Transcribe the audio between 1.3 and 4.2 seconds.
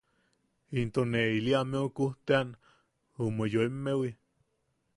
ili ameu kujte’ean ume yoimmewi.